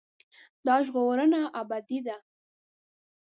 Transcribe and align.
دا 0.65 0.75
ژغورنه 0.85 1.41
ابدي 1.61 1.99
ده. 2.07 2.15